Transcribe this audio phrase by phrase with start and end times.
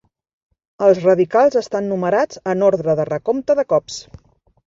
[0.85, 4.01] Els radicals estan numerats en ordre de recompte de cops.